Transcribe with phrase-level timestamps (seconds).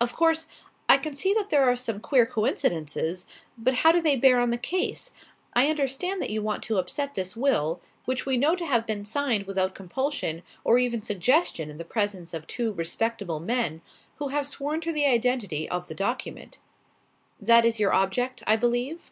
[0.00, 0.46] "Of course,
[0.88, 3.26] I can see that there are some queer coincidences.
[3.58, 5.10] But how do they bear on the case?
[5.52, 9.04] I understand that you want to upset this will; which we know to have been
[9.04, 13.82] signed without compulsion or even suggestion in the presence of two respectable men,
[14.18, 16.60] who have sworn to the identity of the document.
[17.40, 19.10] That is your object, I believe?"